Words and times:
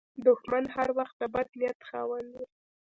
دښمن 0.25 0.63
هر 0.75 0.89
وخت 0.97 1.15
د 1.19 1.23
بد 1.33 1.47
نیت 1.59 1.79
خاوند 1.89 2.29
وي 2.35 2.45